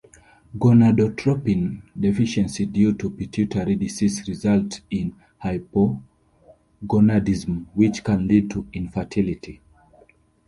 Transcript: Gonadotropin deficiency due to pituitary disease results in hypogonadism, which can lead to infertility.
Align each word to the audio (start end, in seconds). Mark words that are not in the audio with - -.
Gonadotropin 0.57 1.83
deficiency 1.95 2.65
due 2.65 2.93
to 2.93 3.11
pituitary 3.11 3.75
disease 3.75 4.27
results 4.27 4.81
in 4.89 5.15
hypogonadism, 5.43 7.67
which 7.75 8.03
can 8.03 8.27
lead 8.27 8.49
to 8.49 8.65
infertility. 8.73 9.61